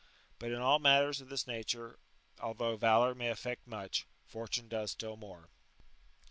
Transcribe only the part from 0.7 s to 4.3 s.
matters of this nature, although valour may effect much,